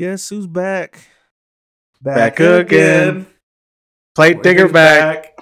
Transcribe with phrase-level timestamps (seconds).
[0.00, 0.98] Guess who's back?
[2.00, 3.26] Back back again.
[4.14, 5.38] Plate digger back.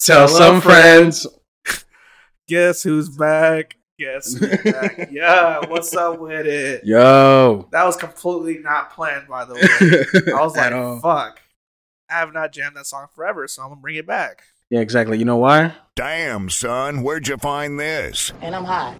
[0.00, 1.26] Tell some friends.
[2.48, 3.76] Guess who's back?
[3.98, 5.08] Guess who's back?
[5.12, 6.82] yeah, what's up with it?
[6.86, 7.68] Yo.
[7.70, 10.32] That was completely not planned, by the way.
[10.34, 11.00] I was like, all.
[11.00, 11.38] fuck.
[12.08, 14.44] I have not jammed that song forever, so I'm gonna bring it back.
[14.70, 15.18] Yeah, exactly.
[15.18, 15.74] You know why?
[15.94, 18.32] Damn, son, where'd you find this?
[18.40, 18.96] and I'm high.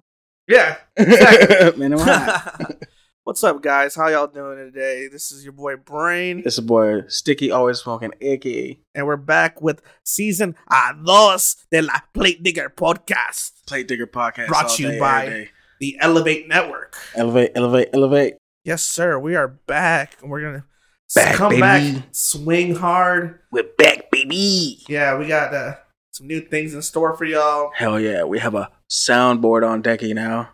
[0.47, 0.77] Yeah.
[0.95, 1.79] Exactly.
[1.79, 2.83] Man, I'm hot.
[3.29, 3.93] What's up, guys?
[3.93, 5.07] How y'all doing today?
[5.07, 8.81] This is your boy Brain, This is boy, Sticky, always smoking icky.
[8.95, 14.47] and we're back with season a dos de la Plate Digger podcast, Plate digger podcast.
[14.47, 16.97] Brought to you day, by- the Elevate Network.
[17.13, 18.33] Elevate, elevate, elevate.
[18.65, 19.19] Yes, sir.
[19.19, 20.65] We are back, and we're gonna
[21.13, 21.61] Back, come baby.
[21.61, 23.41] back, swing hard.
[23.51, 24.79] We're back, baby.
[24.87, 25.75] Yeah, we got uh,
[26.13, 27.69] some new things in store for y'all.
[27.75, 28.23] Hell yeah.
[28.23, 30.49] We have a soundboard on decky now.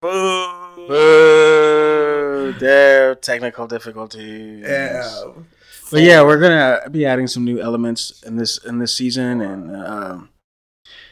[0.00, 0.54] Boo.
[0.88, 1.57] Boo.
[2.52, 4.64] There, technical difficulties.
[4.66, 5.10] Yeah.
[5.90, 9.74] But yeah, we're gonna be adding some new elements in this in this season, and
[9.74, 10.28] um,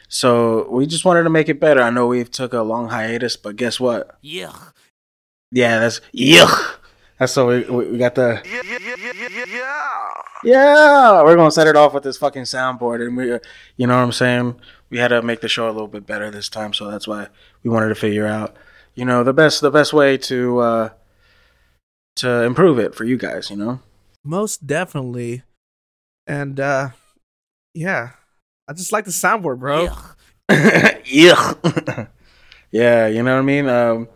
[0.07, 1.81] so we just wanted to make it better.
[1.81, 4.17] I know we've took a long hiatus, but guess what?
[4.21, 4.53] Yeah.
[5.51, 6.75] Yeah, that's yuck.
[7.17, 10.09] That's so we, we we got the yeah.
[10.43, 13.39] yeah, We're gonna set it off with this fucking soundboard, and we, uh,
[13.75, 14.59] you know what I'm saying.
[14.89, 17.27] We had to make the show a little bit better this time, so that's why
[17.63, 18.55] we wanted to figure out,
[18.93, 20.89] you know, the best the best way to uh
[22.17, 23.49] to improve it for you guys.
[23.49, 23.79] You know.
[24.23, 25.43] Most definitely.
[26.25, 26.89] And uh
[27.73, 28.11] yeah.
[28.67, 29.87] I just like the soundboard, bro.
[31.05, 31.53] yeah.
[32.71, 33.69] yeah, you know what I mean?
[33.69, 34.09] Um,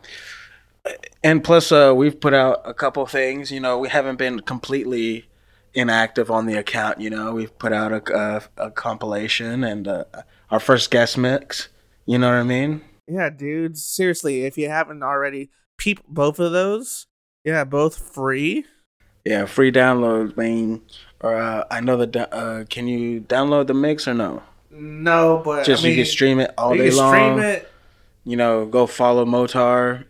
[1.24, 3.52] and plus, uh, we've put out a couple things.
[3.52, 5.30] You know, we haven't been completely
[5.74, 7.00] inactive on the account.
[7.00, 8.18] You know, we've put out a,
[8.58, 10.04] a, a compilation and uh,
[10.50, 11.70] our first guest mix.
[12.06, 12.82] You know what I mean?
[13.08, 13.86] Yeah, dudes.
[13.86, 17.08] Seriously, if you haven't already peep both of those,
[17.44, 18.66] yeah, both free.
[19.26, 20.82] Yeah, free download, man.
[21.20, 22.34] Or uh, I know the.
[22.34, 24.42] Uh, can you download the mix or no?
[24.72, 27.14] No, but Just I mean, you can stream it all you day can long.
[27.14, 27.72] stream it.
[28.24, 30.06] You know, go follow Motar.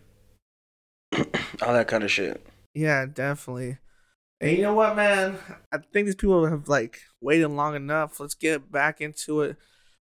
[1.62, 2.44] all that kind of shit.
[2.74, 3.78] Yeah, definitely.
[4.40, 5.38] And you know what, man?
[5.72, 8.18] I think these people have like waited long enough.
[8.18, 9.56] Let's get back into it.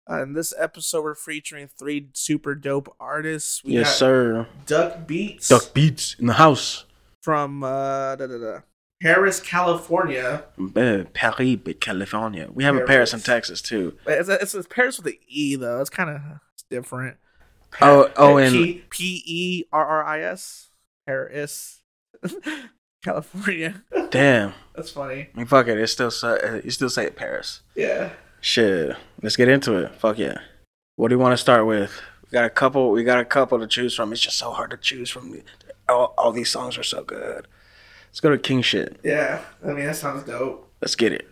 [0.09, 3.63] Uh, in this episode, we're featuring three super dope artists.
[3.63, 4.47] We yes, got sir.
[4.65, 6.85] Duck Beats Duck Beats in the house.
[7.21, 8.59] From uh, da, da, da,
[9.03, 10.43] Perris, California.
[10.59, 12.49] Uh, Perris, California.
[12.53, 13.97] We have a Paris in Texas too.
[14.05, 15.81] But It's, it's, it's Perris with the E though.
[15.81, 16.21] It's kind of
[16.69, 17.17] different.
[17.81, 20.69] Oh, oh, and P P E R R I S
[21.07, 21.79] Perris,
[23.03, 23.83] California.
[24.09, 25.29] damn, That's funny.
[25.33, 25.77] I mean, fuck it.
[25.79, 27.61] It's still say- uh, you still say Paris.
[27.75, 28.11] Yeah.
[28.41, 29.95] Shit, let's get into it.
[29.95, 30.39] Fuck yeah.
[30.95, 32.01] What do you want to start with?
[32.23, 32.91] We got a couple.
[32.91, 34.11] We got a couple to choose from.
[34.11, 35.35] It's just so hard to choose from.
[35.91, 37.47] All, all these songs are so good.
[38.09, 38.99] Let's go to King shit.
[39.03, 39.41] Yeah.
[39.63, 40.69] I mean, that sounds dope.
[40.81, 41.27] Let's get it.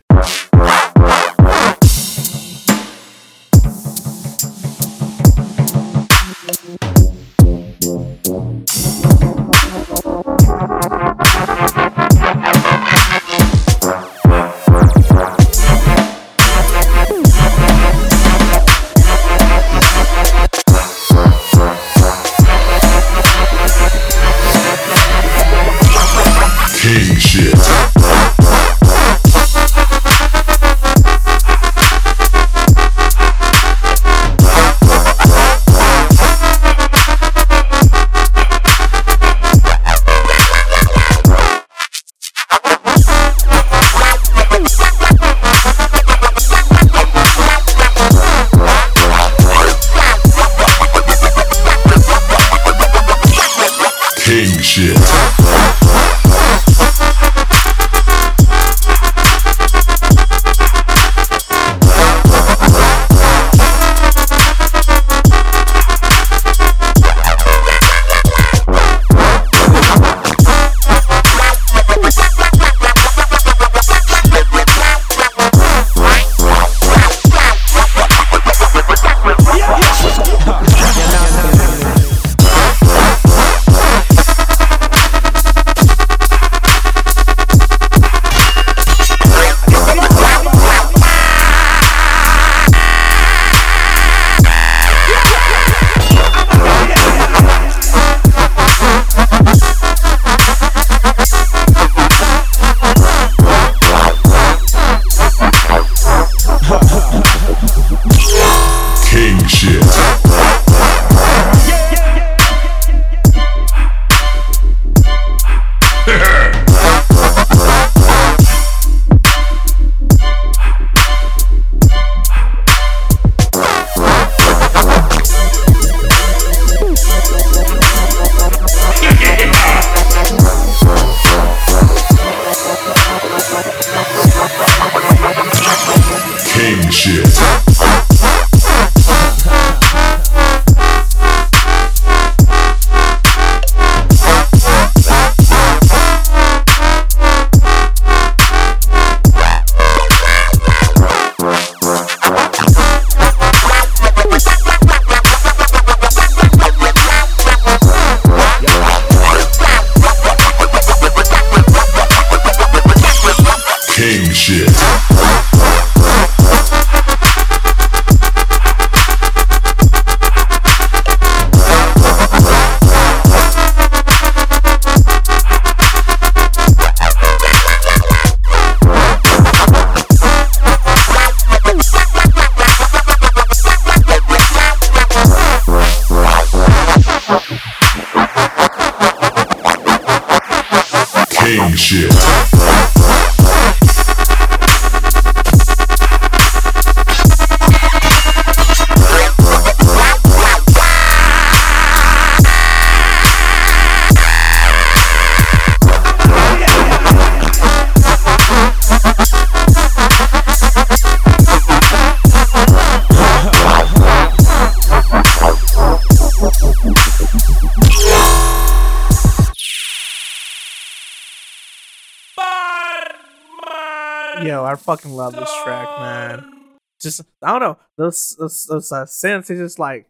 [224.81, 226.53] Fucking love this track, man.
[227.01, 229.47] Just I don't know those those those uh, synths.
[229.47, 230.09] They just like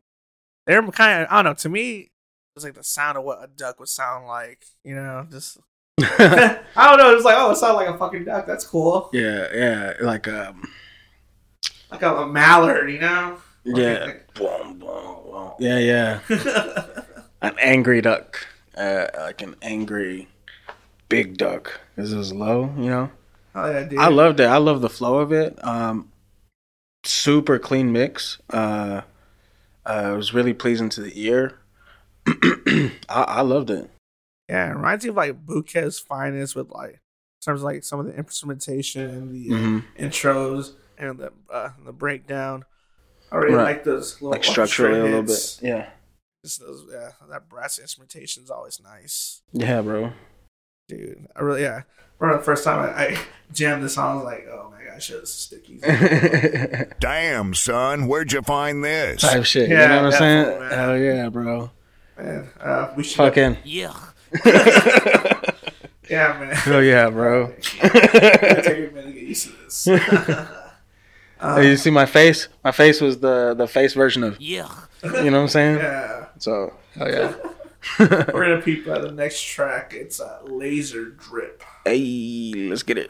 [0.65, 1.53] they're kind of I don't know.
[1.55, 2.11] To me,
[2.55, 4.65] it's like the sound of what a duck would sound like.
[4.83, 5.57] You know, just
[6.01, 7.15] I don't know.
[7.15, 8.47] It's like oh, it sounds like a fucking duck.
[8.47, 9.09] That's cool.
[9.13, 10.63] yeah, yeah, like um,
[11.91, 12.89] Like a, a mallard.
[12.91, 13.37] You know.
[13.65, 15.51] yeah, Boom, boom, boom.
[15.59, 16.19] yeah, yeah,
[17.41, 20.27] an angry duck, uh, like an angry
[21.09, 21.79] big duck.
[21.95, 23.11] This is low, you know.
[23.55, 23.99] Oh yeah, dude.
[23.99, 24.45] I loved it.
[24.45, 25.57] I love the flow of it.
[25.65, 26.11] Um,
[27.03, 28.39] super clean mix.
[28.49, 29.01] Uh,
[29.85, 31.59] uh, it was really pleasing to the ear.
[32.27, 33.89] I, I loved it.
[34.49, 37.99] Yeah, it reminds me of like Bukez Finezt with like in terms of like some
[37.99, 39.83] of the instrumentation and the uh, Mhm.
[39.97, 42.65] intros and the uh, the breakdown.
[43.31, 43.63] I really Right.
[43.63, 45.59] like those little Like structurally a little bit.
[45.61, 45.89] Yeah.
[46.43, 50.13] Just those, yeah, that brass instrumentation is always nice, Yeah, bro.
[50.89, 51.27] Dude.
[51.35, 51.83] I really, yeah.
[52.17, 53.17] Remember the first time I, I
[53.53, 55.79] jammed this song, I was like, oh my gosh, this is sticky.
[56.99, 59.21] Damn, son, where'd you find this?
[59.21, 59.69] Type shit.
[59.69, 60.43] Yeah, you know what I'm saying?
[60.45, 60.77] definitely, man.
[60.77, 61.71] Hell yeah, bro.
[62.17, 63.57] man, uh, we should Fucking.
[63.63, 63.93] Yeah.
[66.09, 66.55] yeah, man.
[66.55, 67.53] Hell yeah, bro.
[67.61, 69.85] Take a minute to get used to this.
[71.41, 72.49] Hey, you see my face?
[72.65, 74.41] My face was the the face version of.
[74.41, 74.67] Yeah.
[75.03, 75.77] You know what I'm saying?
[75.77, 76.25] yeah.
[76.37, 77.33] So hell yeah.
[77.99, 79.93] We're gonna peep by the next track.
[79.93, 81.63] It's uh, Laser Drip.
[81.85, 83.09] hey, let's get it.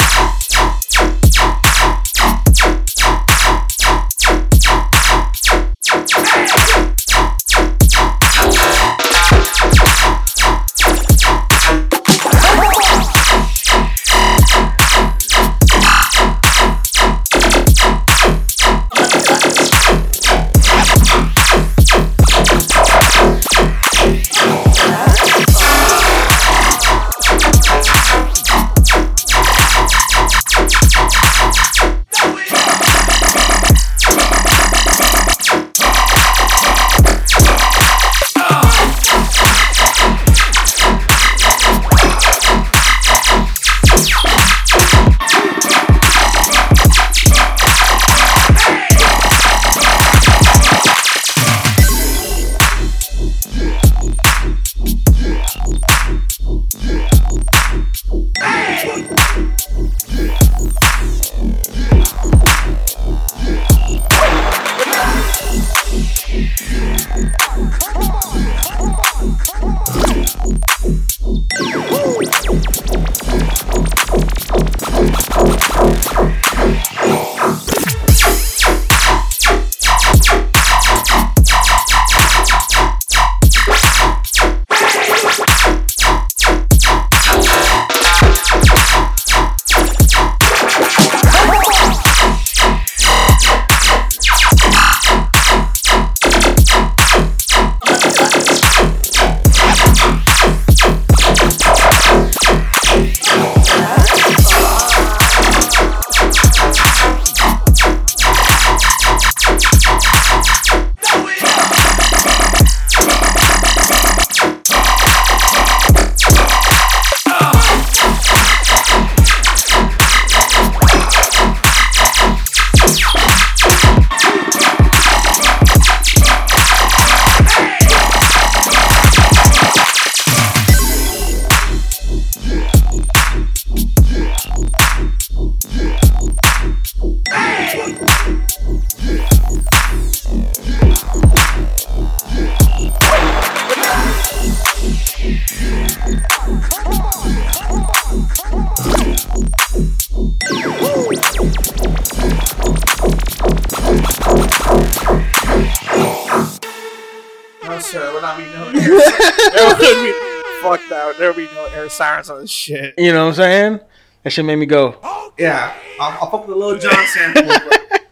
[161.91, 162.93] sirens on this shit.
[162.97, 163.79] You know what I'm saying?
[164.23, 164.97] That shit made me go.
[165.37, 167.43] Yeah, I'll, I'll fuck with the Lil Jon sample.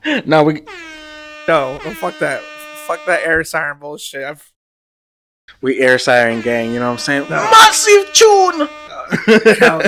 [0.04, 0.64] but No, we
[1.48, 2.42] no, no, fuck that.
[2.86, 4.24] Fuck that air siren bullshit.
[4.24, 4.52] I've,
[5.62, 6.72] we air siren gang.
[6.72, 7.30] You know what I'm saying?
[7.30, 7.38] No.
[7.38, 8.68] Massive tune.
[9.60, 9.82] hell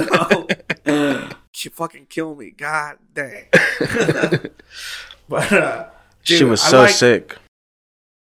[0.86, 1.29] no.
[1.53, 2.51] She fucking kill me.
[2.51, 3.45] God dang.
[5.29, 5.86] but uh,
[6.24, 7.38] she was so like sick.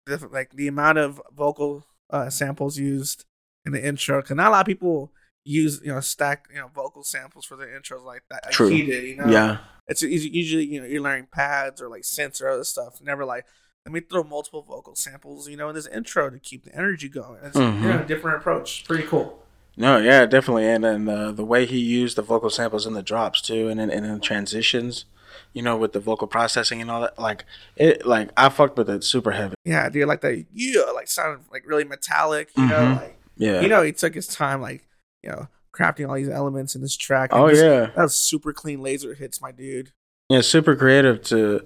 [0.05, 3.23] the, like the amount of vocal uh, samples used
[3.65, 4.21] in the intro.
[4.21, 5.11] Cause not a lot of people
[5.43, 8.45] use you know stack you know vocal samples for their intros like that.
[8.45, 8.67] Like True.
[8.69, 9.03] he did.
[9.03, 9.27] You know.
[9.27, 9.57] Yeah.
[9.87, 12.99] It's usually, you know you're learning pads or like synths or other stuff.
[13.01, 13.45] Never like
[13.85, 17.09] let me throw multiple vocal samples you know in this intro to keep the energy
[17.09, 17.39] going.
[17.43, 17.81] It's Mhm.
[17.81, 18.85] you know, a different approach.
[18.85, 19.39] Pretty cool.
[19.77, 23.01] No, yeah, definitely, and then uh, the way he used the vocal samples in the
[23.01, 25.05] drops too, and then and in transitions,
[25.53, 27.45] you know, with the vocal processing and all that, like
[27.77, 29.55] it, like I fucked with it super heavy.
[29.63, 30.45] Yeah, dude, like that.
[30.53, 32.49] Yeah, like sounded like really metallic.
[32.57, 32.95] You know, Mhm.
[33.01, 33.61] like Yeah.
[33.61, 34.85] you know he took his time like
[35.23, 37.29] you know crafting all these elements in this track.
[37.33, 39.91] oh just- yeah, that was super clean laser hits, my dude.
[40.29, 41.65] yeah, super creative to,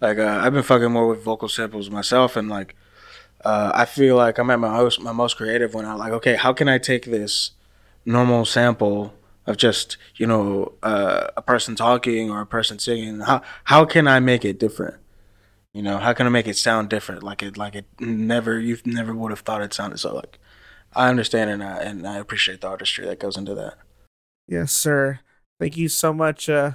[0.00, 2.74] like, uh, I've been fucking more with vocal samples myself, and like,
[3.44, 6.36] uh, I feel like I'm at my most my most creative when I'm like, okay,
[6.36, 7.52] how can I take this
[8.04, 9.14] normal sample
[9.46, 13.20] of just you know uh, a person talking or a person singing?
[13.20, 14.96] How how can I make it different?
[15.72, 17.22] You know, how can I make it sound different?
[17.22, 20.14] Like it, like it never, you never would have thought it sounded so.
[20.16, 20.38] Like,
[20.98, 23.74] I understand and I and I appreciate the artistry that goes into that.
[24.46, 25.20] Yes, sir.
[25.60, 26.72] Thank you so much, uh,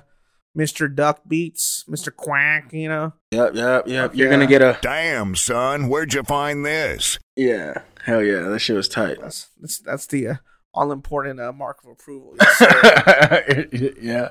[0.57, 0.93] Mr.
[0.93, 2.15] Duck Beats, Mr.
[2.15, 2.71] Quack.
[2.73, 4.15] You know, Yep, yep, yep.
[4.15, 4.33] You're yeah.
[4.33, 7.19] gonna get a Damn, son, where'd you find this?
[7.35, 7.73] yeah,
[8.05, 8.41] hell yeah.
[8.49, 9.17] That shit was tight.
[9.21, 10.35] that's that's, that's the uh,
[10.73, 12.35] all important uh, mark of approval.
[12.41, 13.67] Yes, sir.
[13.71, 14.29] yeah, yeah,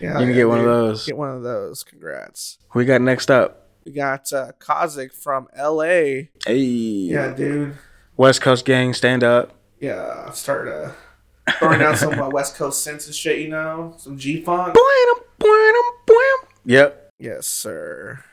[0.00, 1.06] You're gonna get one of those.
[1.06, 1.82] Get one of those.
[1.84, 2.58] Congrats.
[2.74, 3.62] we got next up.
[3.84, 6.30] We got uh, Kazik from L.A.
[6.44, 7.76] Hey, Yeah, dude.
[8.16, 9.52] West Coast gang, stand up.
[9.80, 10.92] Yeah, start uh,
[11.58, 13.38] throwing down some uh, West Coast synths and shit.
[13.40, 14.74] You know, some G funk.
[16.64, 17.10] Yep.
[17.18, 18.24] Yes, sir.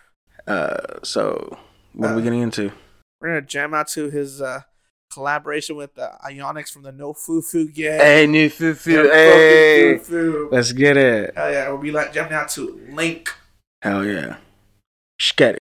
[0.47, 1.57] Uh, so
[1.93, 2.71] what are we Uh, getting into?
[3.21, 4.61] We're gonna jam out to his uh,
[5.13, 7.99] collaboration with uh, Ionics from the No Foo Foo Gang.
[7.99, 9.09] Hey, new foo foo.
[9.09, 10.49] Hey, Foo Foo.
[10.51, 11.33] let's get it.
[11.35, 13.29] Hell yeah, we'll be like jamming out to Link.
[13.81, 14.37] Hell yeah.
[15.21, 15.57] Sket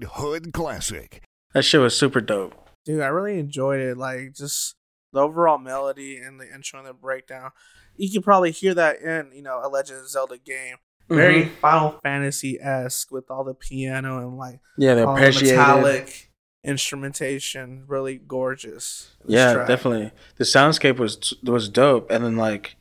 [0.00, 1.22] certified hood classic.
[1.54, 2.54] that shit was super dope.
[2.84, 3.96] Dude, I really enjoyed it.
[3.96, 4.74] Like just
[5.12, 7.50] the overall melody and the intro and the breakdown.
[7.96, 10.76] You can probably hear that in, you know, a Legend of Zelda game.
[11.08, 11.50] Very Mhm.
[11.60, 15.56] Final Fantasy esque with all the piano and like Yeah, all the appreciated.
[15.56, 16.30] metallic
[16.64, 17.84] instrumentation.
[17.86, 19.14] Really gorgeous.
[19.24, 19.68] Yeah, track.
[19.68, 20.10] definitely.
[20.36, 22.74] The soundscape was was dope, and then like,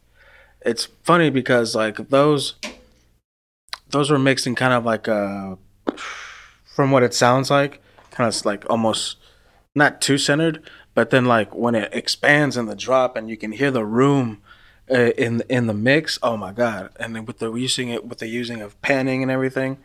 [0.66, 2.56] it's funny because like those
[3.90, 5.56] those were mixed in kind of like uh,
[6.76, 9.16] from what it sounds like, kind of like almost
[9.74, 10.62] not too centered,
[10.94, 14.42] but then like when it expands in the drop and you can hear the room
[14.92, 16.20] uh, in in the mix.
[16.22, 16.90] Oh my god!
[17.00, 19.78] And then with the using it with the using of panning and everything,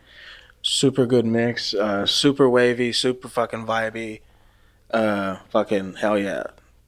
[0.61, 4.19] super good mix, uh, super wavy, super fucking vibey.
[4.91, 6.43] Uh, fucking hell yeah,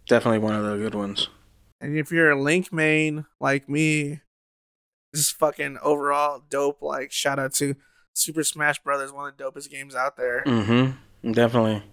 [0.05, 1.29] definitely one of the good ones.
[1.79, 4.19] And if you're a Link main like me,
[5.15, 6.81] just fucking overall dope.
[6.81, 7.75] Like shout out to
[8.13, 10.43] Super Smash Brothers, one of the dopest games out there.
[10.45, 11.31] Mm-hmm.
[11.31, 11.83] Definitely.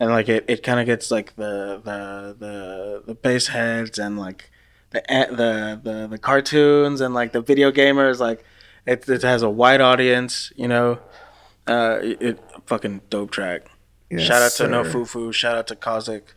[0.00, 4.18] And like it, it kind of gets like the the the the bass heads and
[4.18, 4.50] like
[4.90, 8.44] the the the the cartoons and like the video gamers like
[8.86, 10.98] it, it has a wide audience, you know.
[11.66, 13.62] Uh, it, it fucking dope track.
[14.10, 14.90] Yes, shout out to No sir.
[14.90, 15.32] Fufu.
[15.32, 16.34] Shout out to Kozik.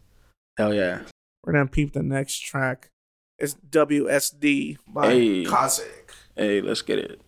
[0.58, 1.02] Hell yeah.
[1.44, 2.92] We're gonna peep the next track.
[3.38, 5.44] It's WSD by Hey.
[5.44, 6.12] Kazik.
[6.36, 7.22] Hey, let's get it.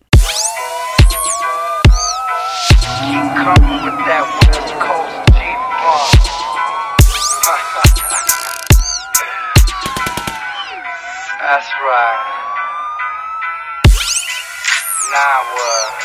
[3.00, 6.20] Coming with that West Coast G-Funk.
[11.40, 12.20] That's right.
[15.08, 15.96] Now uh, what?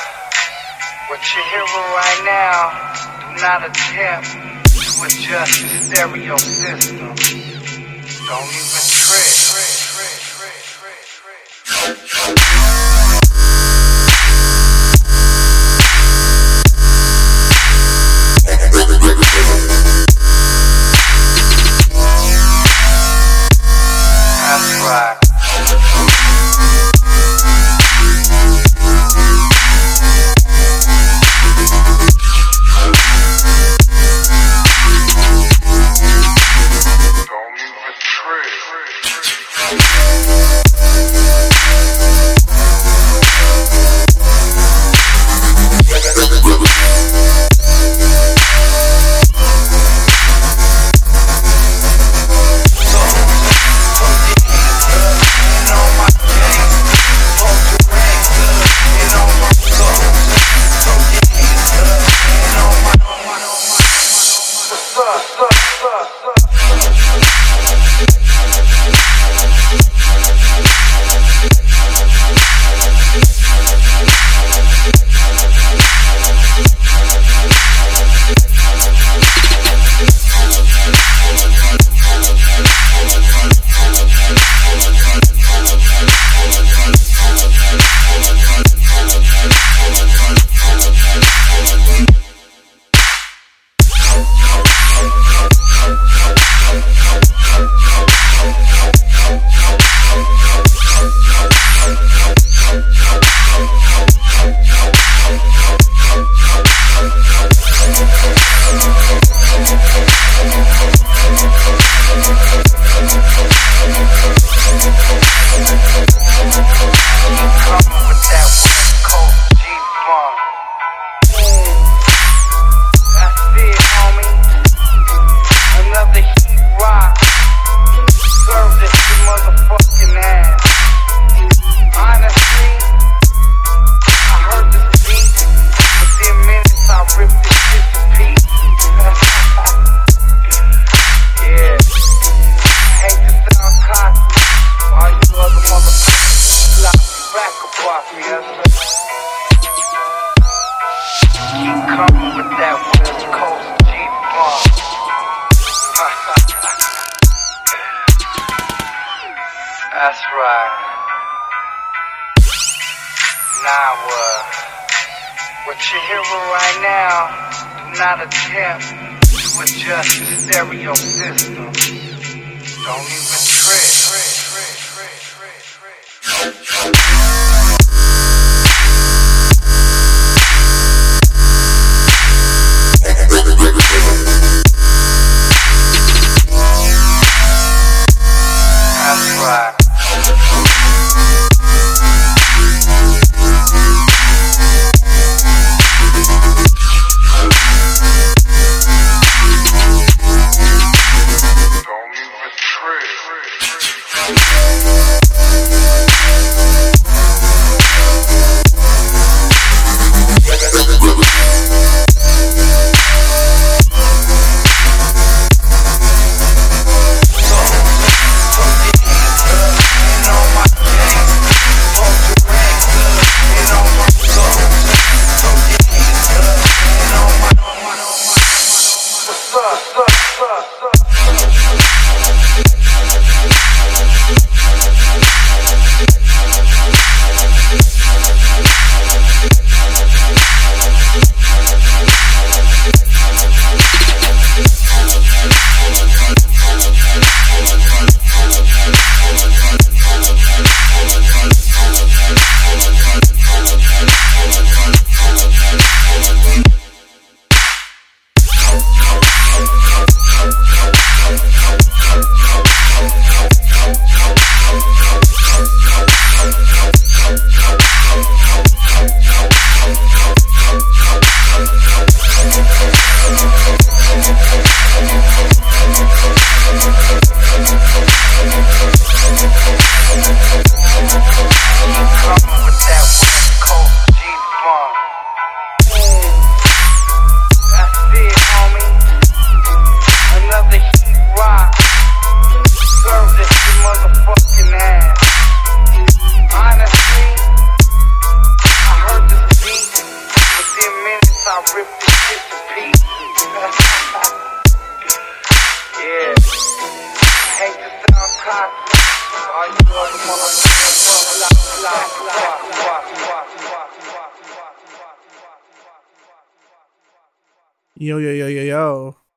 [1.10, 2.72] What you're hearing right now,
[3.20, 7.12] do not attempt to adjust the stereo system.
[8.24, 9.45] Don't even trip.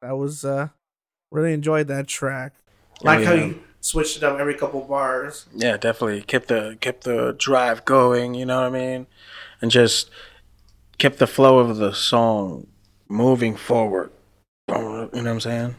[0.03, 0.69] That was uh
[1.31, 2.55] really enjoyed that track.
[3.03, 3.45] Like how yeah.
[3.47, 5.47] you switched it up every couple bars.
[5.55, 8.35] Yeah, definitely kept the kept the drive going.
[8.35, 9.07] You know what I mean,
[9.61, 10.11] and just
[10.99, 12.67] kept the flow of the song
[13.09, 14.11] moving forward.
[14.69, 15.77] You know what I'm saying?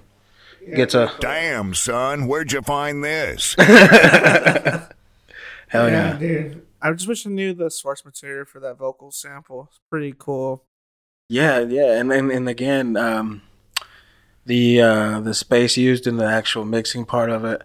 [0.75, 3.53] Gets a Damn, son, where'd you find this?
[3.57, 4.89] hell
[5.89, 6.17] yeah.
[6.17, 6.65] dude.
[6.81, 9.67] I just wish I knew the source material for that vocal sample.
[9.69, 10.63] It's pretty cool.
[11.27, 13.41] Yeah, yeah, and and, and again, um,
[14.49, 17.61] the uh, the space used in the actual mixing part of it,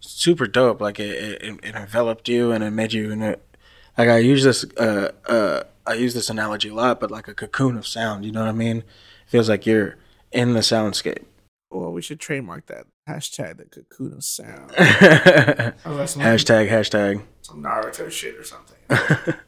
[0.00, 0.80] super dope.
[0.80, 3.12] Like it, it, it enveloped you and it made you.
[3.12, 3.56] And it,
[3.96, 7.34] like I use this, uh, uh, I use this analogy a lot, but like a
[7.34, 8.24] cocoon of sound.
[8.24, 8.78] You know what I mean?
[8.78, 8.84] It
[9.28, 9.96] feels like you're
[10.32, 11.22] in the soundscape.
[11.70, 14.72] Well, we should trademark that hashtag the cocoon of sound.
[15.86, 17.22] Oh, that's some, hashtag hashtag.
[17.42, 18.76] some Naruto shit or something.
[18.88, 19.38] but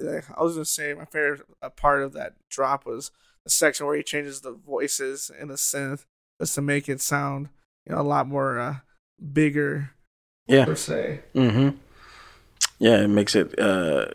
[0.00, 3.86] like, I was gonna say my favorite uh, part of that drop was the section
[3.86, 6.04] where he changes the voices in the synth
[6.40, 7.48] just to make it sound
[7.86, 8.76] you know a lot more uh,
[9.32, 9.90] bigger
[10.46, 10.64] Yeah.
[10.64, 11.20] per se.
[11.34, 11.76] Mm-hmm.
[12.78, 14.06] Yeah, it makes it uh,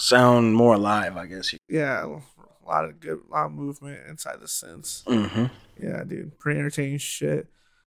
[0.00, 1.16] sound more alive.
[1.16, 1.54] I guess.
[1.68, 5.04] Yeah, a lot of good, a lot of movement inside the synths.
[5.04, 5.46] Mm-hmm.
[5.82, 7.48] Yeah, dude, pretty entertaining shit.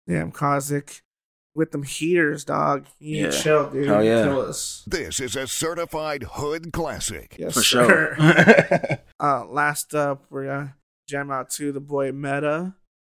[0.06, 1.00] Damn, Kozik
[1.58, 2.86] with them heaters, dog.
[3.00, 3.42] You need to Yeah.
[3.42, 3.86] chill, dude.
[3.88, 4.22] Hell yeah.
[4.24, 4.84] Kill us.
[4.86, 7.36] This is a certified hood classic.
[7.38, 8.14] Yes, For sir.
[8.16, 8.98] sure.
[9.20, 10.76] uh, last up, we're gonna
[11.08, 12.74] jam out to the boy Meta.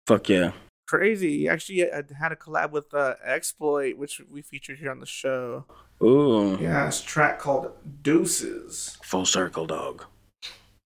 [0.06, 0.52] Fuck yeah.
[0.88, 1.38] Crazy.
[1.38, 5.06] He actually had had a collab with uh, Exploit, which we featured here on the
[5.06, 5.66] show.
[6.02, 6.58] Ooh.
[6.60, 7.70] Yeah, it's a track called
[8.02, 8.96] Deuces.
[9.04, 10.04] Full circle, dog.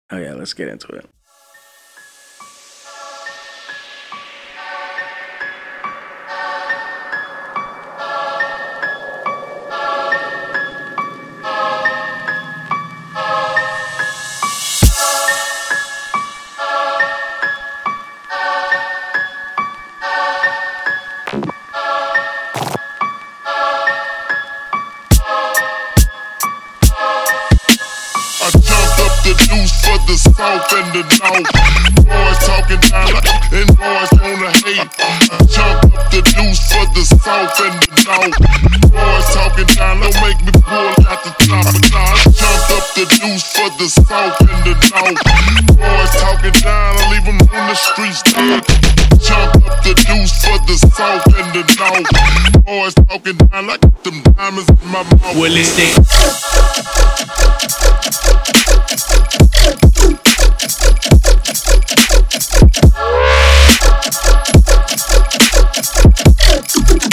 [0.09, 1.07] Oh yeah, let's get into it.
[29.91, 31.51] For the south and the north.
[32.07, 33.11] Boys talking down
[33.51, 34.87] and boys wanna hate.
[35.59, 38.35] Up the deuce for the south and the north.
[38.87, 41.91] Boys talking don't make me pull out the top of
[42.71, 45.19] up the deuce for the south and the north.
[45.75, 48.23] Boys talking I leave them on the streets.
[48.23, 52.07] Jumped up the deuce for the south and the north.
[52.63, 55.35] Boys talking like them diamonds in my mouth.
[59.61, 62.15] Jumped up the deuce for the south and the
[66.99, 67.10] north.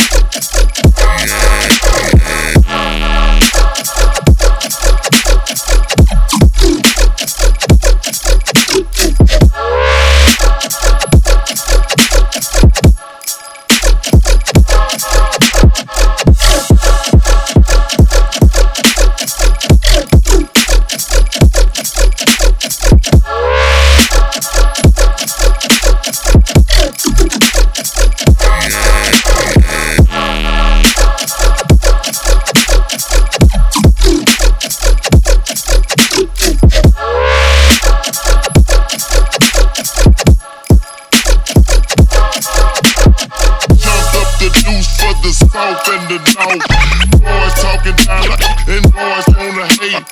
[47.88, 48.20] Down
[48.68, 50.05] and boys wanna hate.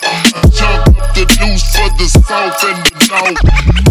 [0.49, 1.29] Jumped up the
[1.77, 2.97] for the south and the.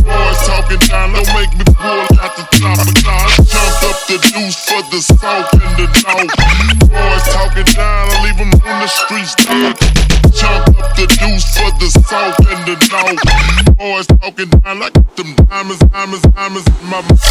[0.02, 2.90] Boys talking down, don't make me pull out the top of
[3.46, 6.34] Jumped up the deuce for the south and the north.
[6.90, 9.36] Boys talking down, I leave them on the streets.
[9.46, 9.78] Dog.
[10.34, 13.22] Jumped up the deuce for the south and the north.
[13.78, 17.22] Boys talking down like them diamonds, diamonds, diamonds in my mouth.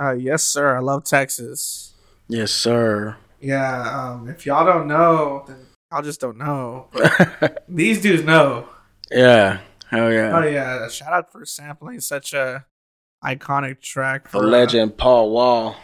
[0.00, 0.76] Uh, yes, sir.
[0.76, 1.94] I love Texas.
[2.28, 3.16] Yes, sir.
[3.40, 4.12] Yeah.
[4.12, 5.56] Um, if y'all don't know, then
[5.92, 6.88] y'all just don't know.
[7.68, 8.68] These dudes know.
[9.10, 9.60] yeah.
[9.88, 10.36] Hell yeah.
[10.36, 10.80] Oh yeah.
[10.80, 10.88] yeah!
[10.88, 12.66] Shout out for sampling such a
[13.24, 15.76] iconic track The for uh, legend Paul Wall.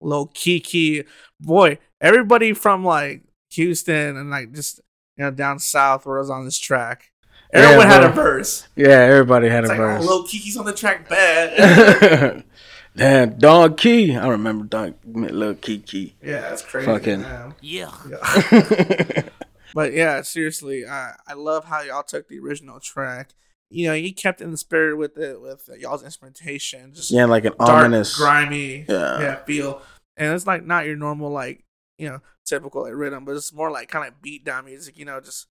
[0.00, 1.04] Lil Keke.
[1.40, 4.80] Boy, everybody from like Houston and like just
[5.16, 7.10] you know down south where I was on this track.
[7.52, 8.68] Yeah, Everyone had a verse.
[8.76, 10.06] Yeah, everybody had It's a like, oh, verse.
[10.06, 12.44] Lil Keke's on the track, bad.
[12.96, 14.14] Damn, Don Ke.
[14.16, 16.12] I remember Don Little Keke.
[16.22, 16.86] yeah, that's crazy.
[16.86, 17.54] Fucking- man.
[17.60, 17.90] Yeah.
[18.08, 19.22] Yeah.
[19.74, 23.30] But yeah, seriously, I I love how y'all took the original track.
[23.70, 27.44] You know, you kept in the spirit with it with y'all's instrumentation, just yeah, like
[27.44, 28.16] an dark, ominous.
[28.16, 29.18] grimy, Yeah.
[29.20, 29.82] yeah, feel.
[30.16, 31.64] And it's like not your normal like
[31.98, 34.96] you know typical like rhythm, but it's more like kind of beat down music.
[34.96, 35.48] You know, just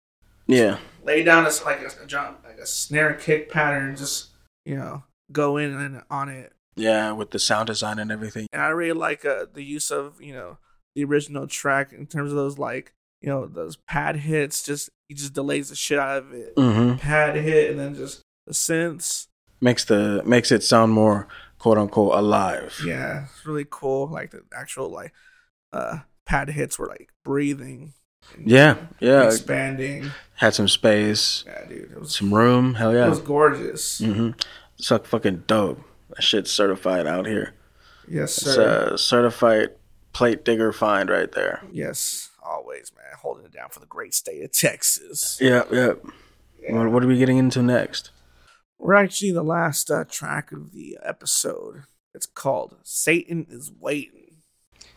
[0.47, 4.29] Yeah, lay down as like a, a drum, like a snare kick pattern, just
[4.63, 5.03] you know
[5.33, 6.53] go in and on it.
[6.75, 8.47] Yeah, with the sound design and everything.
[8.51, 10.57] And I really like uh, the use of you know
[10.95, 14.63] the original track in terms of those like you know those pad hits.
[14.63, 16.55] Just he just delays the shit out of it.
[16.55, 16.97] Mm-hmm.
[16.97, 19.27] Pad hit and then just the synths.
[19.61, 22.81] Makes the makes it sound more quote unquote alive.
[22.85, 24.07] Yeah, it's really cool.
[24.07, 25.13] Like the actual like
[25.71, 27.93] uh pad hits were like breathing.
[28.43, 29.25] Yeah, yeah.
[29.25, 30.11] expanding.
[30.35, 32.75] Had some space, Yeah, dude, it was some room.
[32.75, 33.05] Hell yeah.
[33.05, 34.01] it was gorgeous.
[34.01, 34.31] Mm-hmm.
[34.89, 35.81] Like fucking dope.
[36.15, 37.53] That shit's certified out here.
[38.07, 38.49] Yes, sir.
[38.49, 39.69] It's a certified
[40.11, 41.63] plate digger find right there.
[41.71, 45.37] yes, always, man, holding it down for the great state of Texas.
[45.41, 45.93] Yep, yeah.
[46.69, 48.11] What, what are we getting into next?
[48.77, 51.83] We're actually the last uh, track of the episode.
[52.13, 54.35] It's called "Satan is Waiting."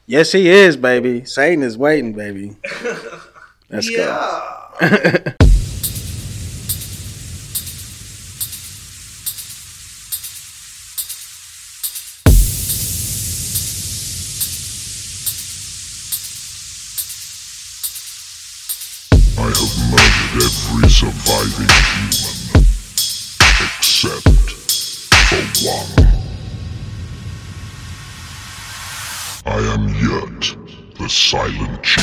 [0.06, 1.24] Yes, he is, baby.
[1.24, 2.56] Satan is waiting, baby.
[3.70, 5.34] Let's go.
[31.46, 31.95] Silent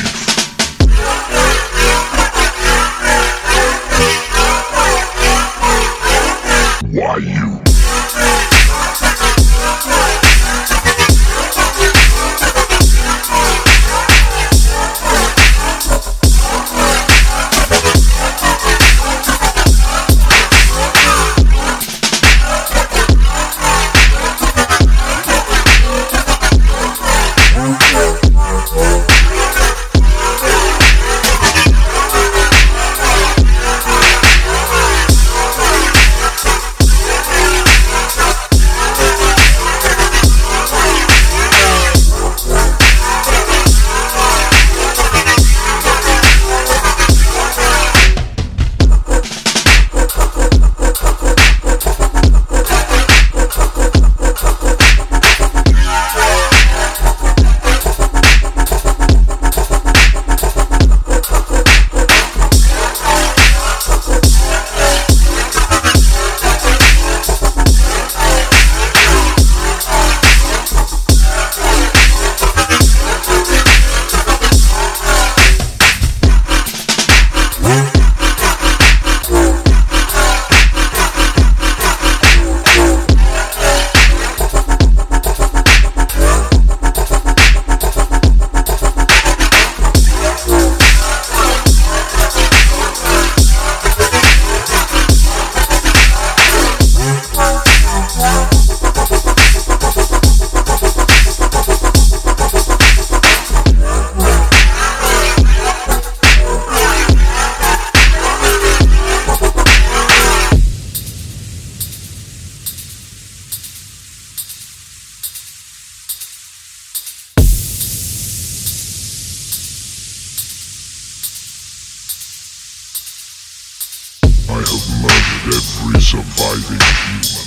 [125.53, 127.42] every surviving human,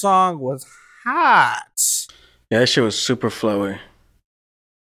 [0.00, 0.66] song was
[1.04, 2.06] hot.
[2.50, 3.78] Yeah, that shit was super flowy.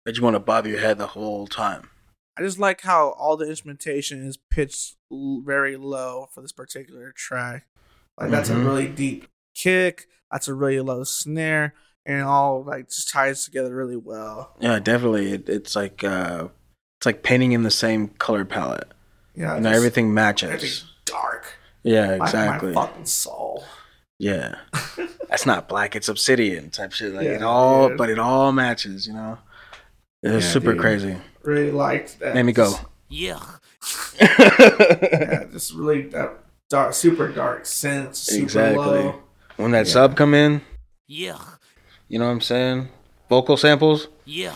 [0.05, 1.89] That you want to bob your head the whole time.
[2.38, 7.11] I just like how all the instrumentation is pitched l- very low for this particular
[7.11, 7.65] track.
[8.20, 8.61] Like that's Mhm.
[8.61, 10.07] a really deep kick.
[10.32, 11.74] That's a really low snare,
[12.05, 14.55] and it all like just ties together really well.
[14.59, 15.34] Yeah, definitely.
[15.34, 16.47] It, it's like uh,
[16.99, 18.91] it's like painting in the same color palette.
[19.36, 20.49] Yeah, just- everything matches.
[20.49, 21.53] everything's dark.
[21.84, 22.72] Yeah, My- exactly.
[22.74, 23.63] My, fucking soul.
[24.20, 24.55] Yeah,
[25.30, 25.95] that's not black.
[25.95, 27.13] It's obsidian type shit.
[27.13, 27.97] Like it all, dude.
[27.97, 29.05] but it all matches.
[29.07, 29.38] You know,
[30.24, 30.82] it's Yeah, super dude.
[30.82, 31.18] crazy.
[31.43, 32.34] Really liked that.
[32.34, 32.74] Made me go.
[33.09, 33.39] Yeah.
[34.20, 36.34] Yeah, just really that
[36.70, 38.20] dark, super dark sense.
[38.20, 38.84] Super Exactly.
[38.84, 39.22] Low.
[39.57, 39.93] when that Yeah.
[39.93, 40.61] sub come in,
[41.07, 41.38] Yeah.
[42.07, 42.89] you know what I'm saying?
[43.30, 44.55] Vocal samples, Yeah.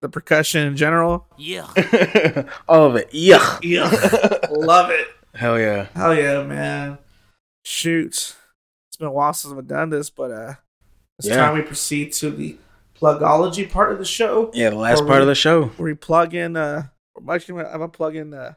[0.00, 1.26] The percussion in general.
[1.36, 1.68] Yeah.
[2.68, 3.10] all of it.
[3.12, 3.88] Yeah, Yeah,
[4.50, 5.06] love it.
[5.34, 5.86] hell yeah.
[5.94, 6.98] Hell yeah, man.
[7.64, 8.34] Shoot.
[9.02, 10.54] Been a while since I've done this, but uh
[11.18, 11.34] it's Yeah.
[11.36, 12.56] time we proceed to the
[12.96, 15.64] plugology part of the show Yeah, the last part we- of the show.
[15.76, 16.84] where we plug in uh
[17.28, 18.54] actually I'm gonna plug in uh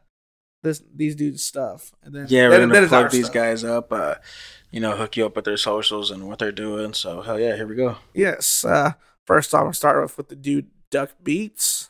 [0.61, 3.33] this these dudes stuff and then Yeah, we're then- gonna then plug these stuff.
[3.33, 3.91] guys up.
[3.91, 4.15] Uh,
[4.69, 6.93] you know, hook you up with their socials and what they're doing.
[6.93, 7.97] So hell yeah, here we go.
[8.13, 8.63] Yes.
[8.63, 8.91] Uh
[9.25, 11.89] first off I'm gonna start off with the dude Duck Beats.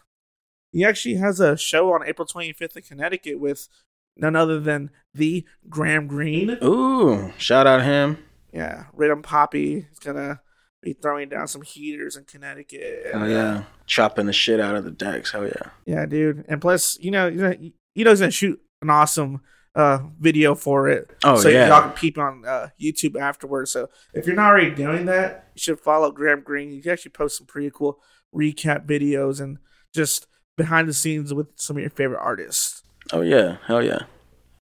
[0.71, 3.67] He actually has a show on April twenty fifth in Connecticut with
[4.15, 6.57] none other than the Graham Green.
[6.63, 8.19] Ooh, shout out him.
[8.55, 10.39] Yeah, Rhythm Poppy is gonna
[10.81, 13.07] be throwing down some heaters in Connecticut.
[13.13, 15.33] Oh yeah, chopping the shit out of the decks.
[15.33, 15.71] Hell yeah.
[15.85, 16.45] yeah, dude.
[16.47, 17.53] And plus, you know, you know,
[17.93, 19.41] he's gonna shoot an awesome
[19.75, 21.11] uh video for it.
[21.25, 21.67] Oh, so yeah.
[21.67, 23.71] y'all can peep on uh, YouTube afterwards.
[23.71, 26.71] So if you're not already doing that, you should follow Graham Green.
[26.71, 27.99] He can actually post some pretty cool
[28.33, 29.57] recap videos and
[29.93, 32.83] just behind the scenes with some of your favorite artists.
[33.11, 34.03] Oh yeah, hell yeah.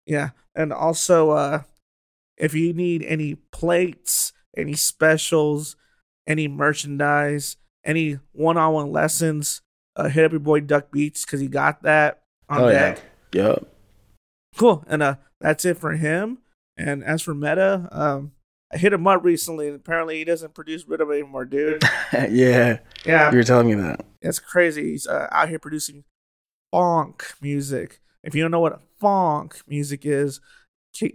[0.04, 0.30] Yeah.
[0.54, 1.62] And also, uh,
[2.38, 5.76] if you need any plates, any specials,
[6.26, 9.60] any merchandise, any one on one lessons,
[9.96, 12.98] uh, hit up your boy Duck Beats because he got that on Hell yeah.
[13.32, 13.66] Yep.
[14.56, 14.84] Cool.
[14.88, 16.38] And uh, that's it for him.
[16.76, 18.32] And as for Meta, um,
[18.72, 21.82] I hit him up recently and apparently he doesn't produce Riddim anymore, dude.
[22.12, 23.30] yeah, Yeah.
[23.30, 24.04] you were telling me that.
[24.22, 24.90] It's crazy.
[24.90, 26.04] He's uh, out here producing
[26.74, 28.00] phonk music.
[28.22, 30.40] If you don't know what phonk music is,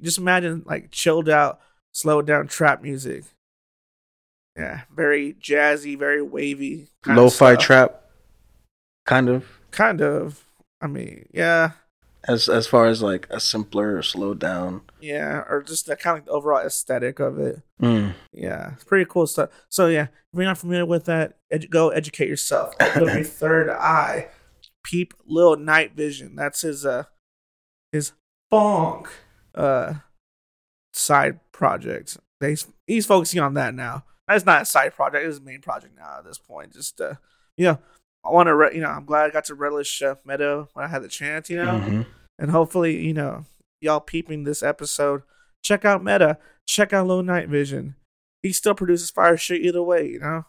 [0.02, 1.60] just imagine like chilled out,
[1.92, 3.24] slowed down trap music.
[4.58, 6.90] Yeah, very jazzy, very wavy.
[7.08, 8.04] Lo-fi trap,
[9.06, 9.46] kind of.
[9.72, 10.44] Kind of.
[10.80, 11.72] I mean, yeah,
[12.28, 14.82] As as far as like a simpler, slowed down.
[15.02, 17.62] yeah, or just the kind of the overall aesthetic of it.
[17.82, 18.14] Mm.
[18.32, 19.50] Yeah, it's pretty cool stuff.
[19.70, 22.76] So yeah, if you're not familiar with that, edu- go educate yourself.
[22.80, 24.28] Up your third eye.
[24.84, 26.36] Peep little Night Vision.
[26.36, 27.06] That's his uh
[27.92, 28.12] his
[28.52, 29.08] phonk
[29.56, 29.94] uh
[30.94, 32.18] side project.
[32.40, 32.56] They
[32.88, 34.04] he's focusing on that now.
[34.28, 35.26] That's not a side project.
[35.26, 36.74] It's his main project now at this point.
[36.74, 37.16] Just uh
[37.58, 37.80] you know,
[38.26, 40.86] I want to re- you know I'm glad I got to relish uh, Meta when
[40.86, 41.50] I had the chance.
[41.50, 42.06] You know, Mhm.
[42.40, 43.46] and hopefully you know
[43.82, 45.24] y'all peeping this episode.
[45.64, 46.38] Check out Meta.
[46.68, 47.96] Check out Low Night Vision.
[48.42, 50.08] He still produces fire shit either way.
[50.08, 50.46] You know.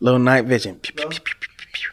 [0.00, 0.76] Little night vision.
[0.80, 1.90] Pew, pew, pew.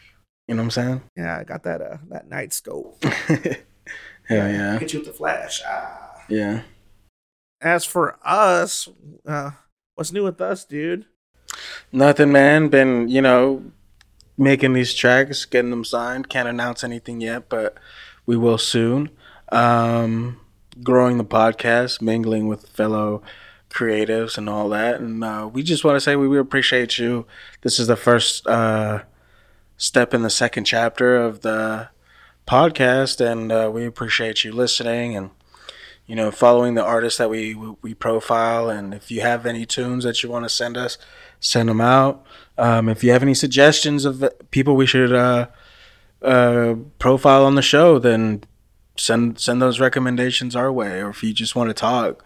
[0.48, 1.02] You know what I'm saying?
[1.16, 3.02] Yeah, I got that uh that night scope.
[3.04, 4.78] Hell yeah.
[4.78, 5.60] Hit you with the flash.
[5.66, 5.99] Ah.
[6.30, 6.62] Yeah.
[7.60, 8.88] As for us,
[9.26, 9.50] uh,
[9.94, 11.04] what's new with us, dude?
[11.92, 12.68] Nothing, man.
[12.68, 13.64] Been, you know,
[14.38, 16.28] making these tracks, getting them signed.
[16.30, 17.76] Can't announce anything yet, but
[18.24, 19.10] we will soon.
[19.52, 20.40] Um,
[20.82, 23.22] growing the podcast, mingling with fellow
[23.68, 25.00] creatives and all that.
[25.00, 27.26] And uh, we just want to say we, we appreciate you.
[27.62, 29.02] This is the first uh,
[29.76, 31.88] step in the second chapter of the
[32.46, 35.30] podcast, and uh, we appreciate you listening and
[36.10, 38.68] you know following the artists that we we, profile.
[38.68, 40.98] And if you have any tunes that you want to send us,
[41.38, 42.26] send them out.
[42.58, 45.46] Um, if you have any suggestions of people we should uh,
[46.20, 48.42] uh, profile on the show, then
[48.96, 51.00] send send those recommendations our way.
[51.00, 52.24] Or if you just want to talk,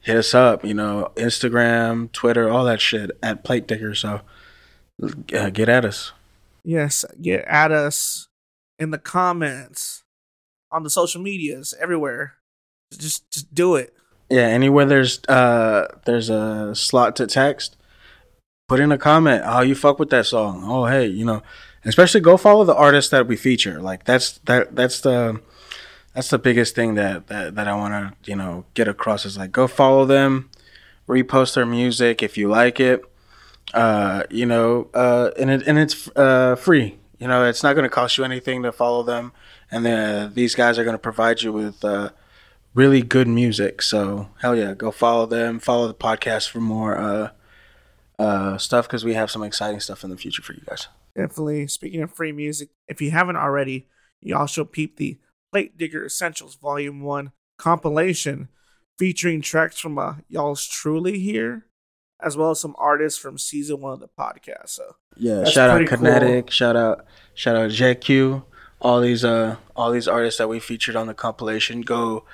[0.00, 0.64] hit us up.
[0.64, 3.94] You know, Instagram, Twitter, all that shit at Plate Digger.
[3.94, 4.22] So
[5.34, 6.12] uh, get at us.
[6.64, 8.28] Yes, get at us
[8.78, 10.02] in the comments,
[10.70, 12.36] on the social medias, everywhere.
[12.98, 13.94] Just, just do it.
[14.32, 17.76] Yeah, anywhere there's uh there's a slot to text,
[18.66, 20.62] put in a comment how you fuck with that song.
[20.64, 21.42] Oh hey, you know,
[21.84, 23.78] especially go follow the artists that we feature.
[23.78, 25.38] Like that's that that's the
[26.14, 27.92] that's the biggest thing that that, that I want
[28.24, 30.48] to you know get across is like go follow them,
[31.06, 33.02] repost their music if you like it.
[33.74, 36.98] Uh, you know, uh, and it and it's uh free.
[37.18, 39.32] You know, it's not going to cost you anything to follow them,
[39.70, 42.10] and then these guys are going to provide you with uh
[42.74, 43.82] really good music.
[43.82, 45.58] So hell yeah, go follow them.
[45.58, 47.30] Follow the podcast for more uh,
[48.18, 50.88] uh, stuff because we have some exciting stuff in the future for you guys.
[51.14, 51.66] Definitely.
[51.66, 53.88] Speaking of free music, if you haven't already,
[54.20, 55.18] you also peep the
[55.50, 58.48] Plate Digger Essentials Volume 1 compilation
[58.98, 61.66] featuring tracks from uh, y'all's truly here,
[62.22, 64.70] as well as some artists from season one of the podcast.
[64.70, 65.98] So Yeah, shout out pretty cool.
[65.98, 67.04] Kinetic, shout out
[67.34, 68.44] shout out JQ,
[68.80, 71.82] all these uh all these artists that we featured on the compilation.
[71.82, 72.24] Go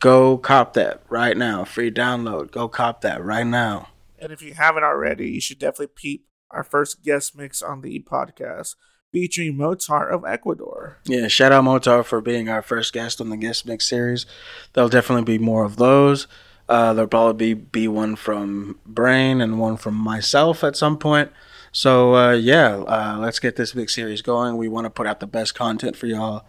[0.00, 1.64] go cop that right now.
[1.64, 2.50] Free download.
[2.50, 3.88] Go cop that right now.
[4.18, 8.00] And if you haven't already, you should definitely peep our first guest mix on the
[8.00, 8.74] podcast
[9.12, 10.98] featuring Mozart of Ecuador.
[11.04, 14.26] Yeah, shout out Motar for being our first guest on the guest mix series.
[14.72, 16.26] There'll definitely be more of those.
[16.68, 21.30] Uh, there'll probably be, be one from Brain and one from myself at some point.
[21.72, 24.56] So uh, yeah, uh, let's get this big series going.
[24.56, 26.44] We want to put out the best content for y'all,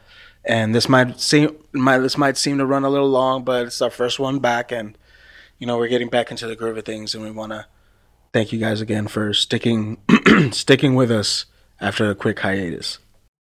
[0.50, 3.82] and this might seem might this might seem to run a little long, but it's
[3.82, 4.98] our first one back, and
[5.60, 7.68] you know we're getting back into the groove of things, and we want to
[8.34, 9.98] thank you guys again for sticking
[10.52, 11.46] sticking with us
[11.80, 12.98] after a quick hiatus.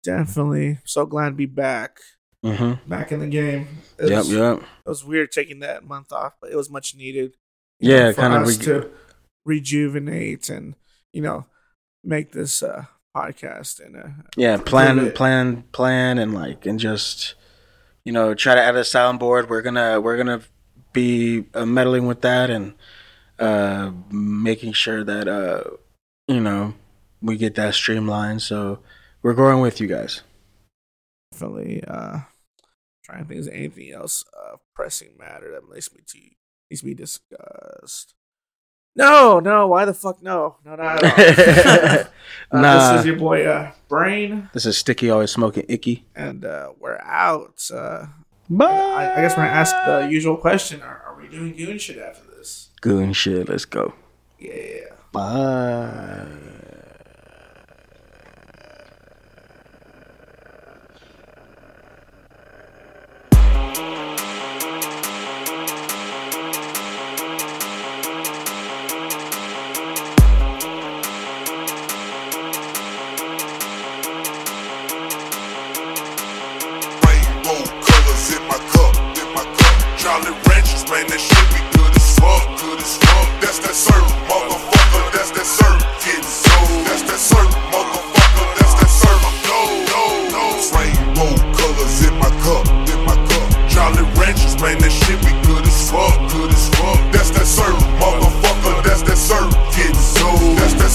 [0.04, 0.80] Definitely.
[0.86, 2.00] So glad to be back.
[2.44, 2.90] Mm-hmm.
[2.90, 3.68] Back in the game.
[3.98, 4.58] It Yep, was, yep.
[4.58, 7.36] It was weird taking that month off, but it was much needed.
[7.80, 8.48] Yeah, kind of.
[8.48, 8.90] Re- to
[9.46, 10.76] rejuvenate and
[11.12, 11.46] you know
[12.04, 12.86] make this uh,
[13.16, 17.36] podcast and uh, yeah plan plan plan and like and just
[18.04, 19.48] you know try to add a soundboard.
[19.48, 20.42] We're gonna we're gonna
[20.94, 22.74] be uh, meddling with that and
[23.40, 25.64] uh making sure that uh
[26.28, 26.74] you know
[27.22, 28.42] we get that streamlined.
[28.42, 28.80] So
[29.22, 30.22] we're growing with you guys.
[31.32, 32.20] Definitely uh
[33.04, 36.20] trying to think is anything else uh pressing matter that needs to be to,
[36.70, 38.16] needs to be discussed.
[38.96, 40.58] No, no, why the fuck no?
[40.66, 42.00] No, not at all.
[42.00, 42.04] uh,
[42.62, 42.92] Nah.
[42.92, 47.00] This is your boy uh Brain this is sticky always smoking icky and uh we're
[47.02, 47.68] out.
[47.74, 48.06] Uh
[48.50, 50.82] bye I, I guess we're gonna ask the usual question.
[50.84, 52.70] Are, are we doing goon shit after this?
[52.82, 53.94] goon shit let's go
[54.40, 54.94] Yeah.
[55.12, 56.28] bye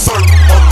[0.09, 0.68] circle.